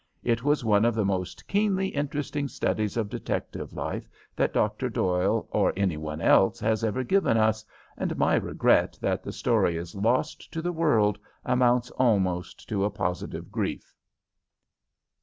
It 0.23 0.43
was 0.43 0.65
one 0.65 0.83
of 0.83 0.95
the 0.95 1.05
most 1.05 1.47
keenly 1.47 1.89
interesting 1.89 2.47
studies 2.47 2.97
of 2.97 3.07
detective 3.07 3.71
life 3.71 4.09
that 4.35 4.51
Dr. 4.51 4.89
Doyle 4.89 5.47
or 5.51 5.71
any 5.77 5.95
one 5.95 6.21
else 6.21 6.59
has 6.59 6.83
ever 6.83 7.03
given 7.03 7.37
us, 7.37 7.63
and 7.97 8.17
my 8.17 8.33
regret 8.33 8.97
that 8.99 9.21
the 9.21 9.31
story 9.31 9.77
is 9.77 9.93
lost 9.93 10.51
to 10.53 10.59
the 10.63 10.73
world 10.73 11.19
amounts 11.45 11.91
almost 11.91 12.67
to 12.69 12.83
a 12.83 12.89
positive 12.89 13.51
grief. 13.51 13.93